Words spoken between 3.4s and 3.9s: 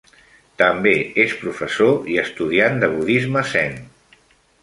zen.